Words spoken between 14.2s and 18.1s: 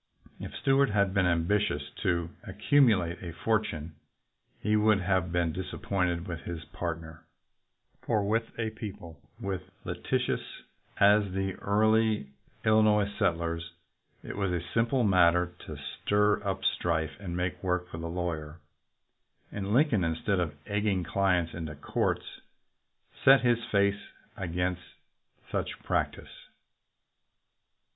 it was a simple matter to stir up strife and make work for the